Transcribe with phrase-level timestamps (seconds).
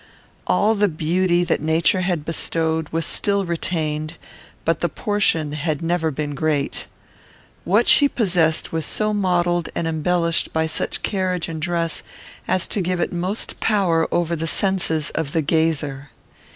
[0.47, 4.15] All the beauty that nature had bestowed was still retained,
[4.65, 6.87] but the portion had never been great.
[7.65, 12.01] What she possessed was so modelled and embellished by such a carriage and dress
[12.47, 16.09] as to give it most power over the senses of the gazer.